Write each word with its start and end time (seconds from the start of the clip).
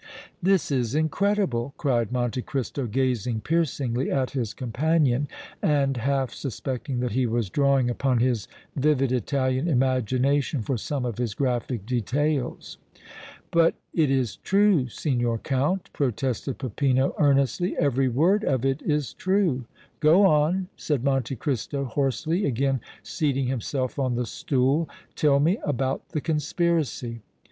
"This 0.41 0.71
is 0.71 0.95
incredible!" 0.95 1.75
cried 1.77 2.11
Monte 2.11 2.41
Cristo, 2.41 2.87
gazing 2.87 3.41
piercingly 3.41 4.09
at 4.09 4.31
his 4.31 4.51
companion 4.51 5.27
and 5.61 5.95
half 5.95 6.33
suspecting 6.33 7.01
that 7.01 7.11
he 7.11 7.27
was 7.27 7.51
drawing 7.51 7.87
upon 7.87 8.17
his 8.17 8.47
vivid 8.75 9.11
Italian 9.11 9.67
imagination 9.67 10.63
for 10.63 10.75
some 10.75 11.05
of 11.05 11.19
his 11.19 11.35
graphic 11.35 11.85
details. 11.85 12.79
"But 13.51 13.75
it 13.93 14.09
is 14.09 14.37
true, 14.37 14.87
Signor 14.87 15.37
Count," 15.37 15.91
protested 15.93 16.57
Peppino, 16.57 17.13
earnestly; 17.19 17.75
"every 17.77 18.07
word 18.09 18.43
of 18.43 18.65
it 18.65 18.81
is 18.81 19.13
true!" 19.13 19.65
"Go 19.99 20.25
on," 20.25 20.67
said 20.77 21.03
Monte 21.03 21.35
Cristo, 21.35 21.83
hoarsely, 21.85 22.45
again 22.47 22.81
seating 23.03 23.45
himself 23.45 23.99
on 23.99 24.15
the 24.15 24.25
stool. 24.25 24.89
"Tell 25.15 25.39
me 25.39 25.59
about 25.63 26.09
the 26.09 26.21
conspiracy." 26.21 27.21